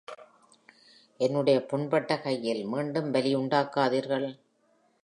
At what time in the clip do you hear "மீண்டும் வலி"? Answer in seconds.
2.65-3.35